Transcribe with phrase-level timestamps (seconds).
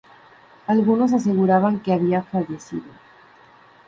[0.65, 2.91] Algunos aseguraban que había fallecido.